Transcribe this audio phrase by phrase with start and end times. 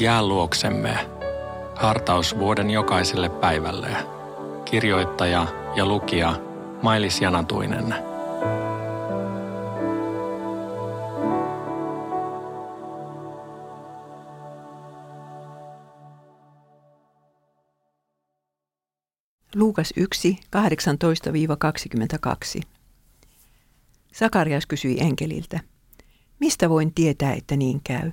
[0.00, 1.10] Jää luoksemme.
[1.76, 3.96] Hartaus vuoden jokaiselle päivälle.
[4.64, 6.34] Kirjoittaja ja lukija
[6.82, 7.94] Mailis Janatuinen.
[19.54, 20.38] Luukas 1,
[22.58, 22.62] 18-22.
[24.14, 25.60] Sakarias kysyi enkeliltä,
[26.40, 28.12] mistä voin tietää, että niin käy?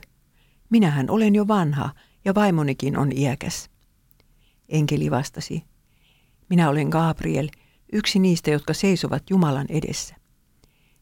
[0.75, 1.89] Minähän olen jo vanha
[2.25, 3.69] ja vaimonikin on iäkäs.
[4.69, 5.63] Enkeli vastasi,
[6.49, 7.49] minä olen Gabriel,
[7.93, 10.15] yksi niistä, jotka seisovat Jumalan edessä.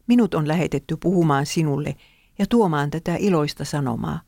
[0.08, 1.96] Minut on lähetetty puhumaan sinulle
[2.40, 4.22] ja tuomaan tätä iloista sanomaa,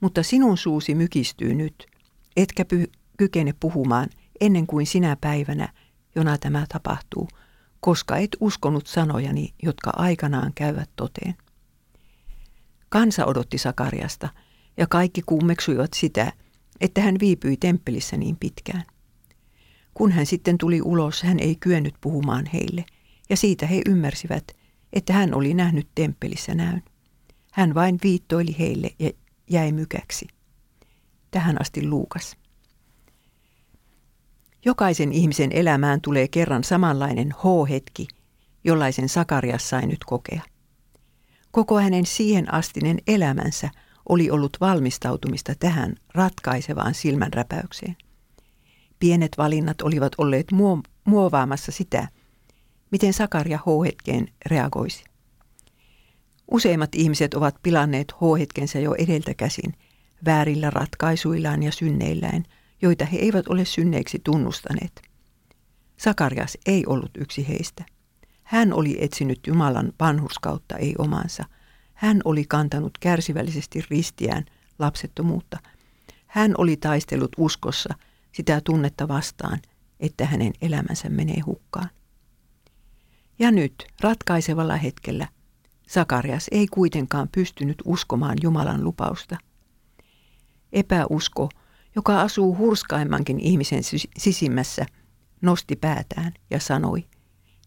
[0.00, 1.86] mutta sinun suusi mykistyy nyt,
[2.36, 4.08] etkä py- kykene puhumaan
[4.40, 5.68] ennen kuin sinä päivänä,
[6.14, 7.28] jona tämä tapahtuu,
[7.80, 11.34] koska et uskonut sanojani, jotka aikanaan käyvät toteen.
[12.88, 14.28] Kansa odotti Sakariasta–
[14.76, 16.32] ja kaikki kummeksuivat sitä,
[16.80, 18.82] että hän viipyi temppelissä niin pitkään.
[19.94, 22.84] Kun hän sitten tuli ulos, hän ei kyennyt puhumaan heille,
[23.30, 24.44] ja siitä he ymmärsivät,
[24.92, 26.82] että hän oli nähnyt temppelissä näyn.
[27.52, 29.10] Hän vain viittoili heille ja
[29.50, 30.26] jäi mykäksi.
[31.30, 32.36] Tähän asti Luukas.
[34.64, 38.06] Jokaisen ihmisen elämään tulee kerran samanlainen H-hetki,
[38.64, 40.42] jollaisen Sakarias sai nyt kokea.
[41.50, 43.70] Koko hänen siihen astinen elämänsä–
[44.08, 47.96] oli ollut valmistautumista tähän ratkaisevaan silmänräpäykseen.
[48.98, 50.46] Pienet valinnat olivat olleet
[51.04, 52.08] muovaamassa sitä,
[52.90, 55.04] miten Sakaria H-hetkeen reagoisi.
[56.50, 59.74] Useimmat ihmiset ovat pilanneet H-hetkensä jo edeltä käsin,
[60.24, 62.44] väärillä ratkaisuillaan ja synneillään,
[62.82, 65.02] joita he eivät ole synneiksi tunnustaneet.
[65.96, 67.84] Sakarias ei ollut yksi heistä.
[68.42, 71.44] Hän oli etsinyt Jumalan vanhurskautta, ei omansa–
[71.96, 74.44] hän oli kantanut kärsivällisesti ristiään
[74.78, 75.58] lapsettomuutta.
[76.26, 77.94] Hän oli taistellut uskossa
[78.32, 79.58] sitä tunnetta vastaan,
[80.00, 81.90] että hänen elämänsä menee hukkaan.
[83.38, 85.28] Ja nyt, ratkaisevalla hetkellä,
[85.88, 89.36] Sakarias ei kuitenkaan pystynyt uskomaan Jumalan lupausta.
[90.72, 91.48] Epäusko,
[91.96, 93.82] joka asuu hurskaimmankin ihmisen
[94.18, 94.86] sisimmässä,
[95.42, 97.06] nosti päätään ja sanoi,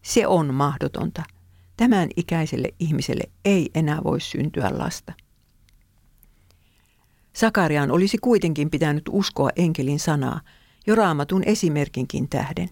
[0.02, 1.22] se on mahdotonta–
[1.80, 5.12] Tämän ikäiselle ihmiselle ei enää voi syntyä lasta.
[7.32, 10.40] Sakariaan olisi kuitenkin pitänyt uskoa enkelin sanaa,
[10.86, 12.68] jo raamatun esimerkinkin tähden.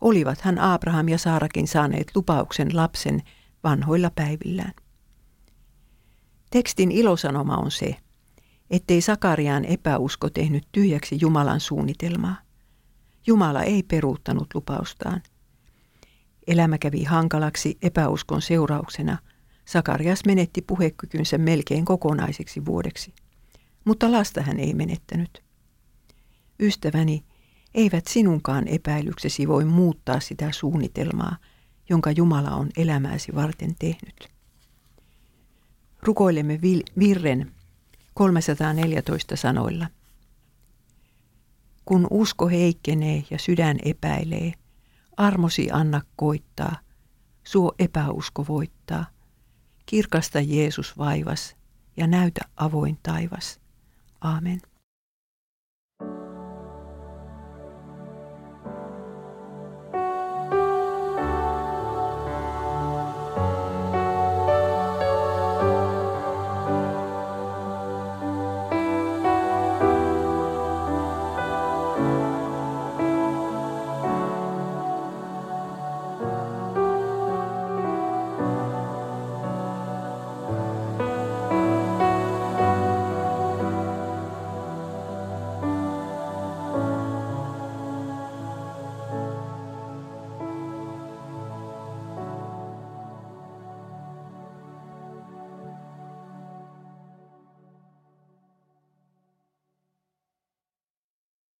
[0.00, 3.22] Olivat hän Abraham ja Saarakin saaneet lupauksen lapsen
[3.64, 4.74] vanhoilla päivillään.
[6.50, 7.96] Tekstin ilosanoma on se,
[8.70, 12.36] ettei Sakariaan epäusko tehnyt tyhjäksi Jumalan suunnitelmaa.
[13.26, 15.22] Jumala ei peruuttanut lupaustaan–
[16.46, 19.18] Elämä kävi hankalaksi epäuskon seurauksena.
[19.64, 23.14] Sakarias menetti puhekykynsä melkein kokonaiseksi vuodeksi.
[23.84, 25.42] Mutta lasta hän ei menettänyt.
[26.60, 27.24] Ystäväni,
[27.74, 31.36] eivät sinunkaan epäilyksesi voi muuttaa sitä suunnitelmaa,
[31.88, 34.28] jonka Jumala on elämääsi varten tehnyt.
[36.02, 36.58] Rukoilemme
[36.98, 37.52] virren
[38.14, 39.86] 314 sanoilla.
[41.84, 44.52] Kun usko heikkenee ja sydän epäilee,
[45.20, 46.76] Armosi anna koittaa,
[47.44, 49.06] suo epäusko voittaa.
[49.86, 51.56] Kirkasta Jeesus vaivas
[51.96, 53.60] ja näytä avoin taivas.
[54.20, 54.62] Aamen.